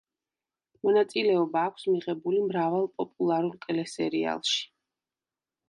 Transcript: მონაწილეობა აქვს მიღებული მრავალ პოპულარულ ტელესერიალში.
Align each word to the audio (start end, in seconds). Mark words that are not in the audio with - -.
მონაწილეობა 0.87 1.63
აქვს 1.71 1.83
მიღებული 1.97 2.41
მრავალ 2.47 2.89
პოპულარულ 2.97 3.55
ტელესერიალში. 3.69 4.61